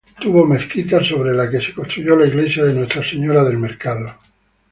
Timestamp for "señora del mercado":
3.05-4.17